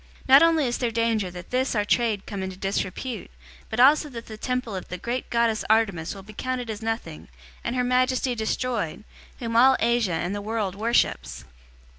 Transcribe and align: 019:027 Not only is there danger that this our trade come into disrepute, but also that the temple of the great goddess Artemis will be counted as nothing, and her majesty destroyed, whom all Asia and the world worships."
019:027 0.23 0.27
Not 0.29 0.41
only 0.41 0.65
is 0.65 0.77
there 0.79 0.89
danger 0.89 1.29
that 1.29 1.49
this 1.51 1.75
our 1.75 1.85
trade 1.85 2.25
come 2.25 2.41
into 2.41 2.57
disrepute, 2.57 3.29
but 3.69 3.79
also 3.79 4.09
that 4.09 4.25
the 4.25 4.35
temple 4.35 4.75
of 4.75 4.87
the 4.87 4.97
great 4.97 5.29
goddess 5.29 5.63
Artemis 5.69 6.15
will 6.15 6.23
be 6.23 6.33
counted 6.33 6.71
as 6.71 6.81
nothing, 6.81 7.27
and 7.63 7.75
her 7.75 7.83
majesty 7.83 8.33
destroyed, 8.33 9.03
whom 9.37 9.55
all 9.55 9.77
Asia 9.79 10.13
and 10.13 10.33
the 10.33 10.41
world 10.41 10.73
worships." 10.73 11.45